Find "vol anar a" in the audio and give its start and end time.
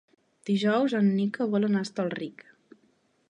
1.55-1.87